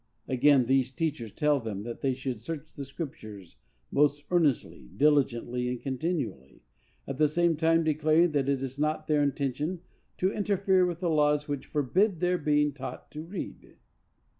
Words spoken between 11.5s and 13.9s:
forbid their being taught to read.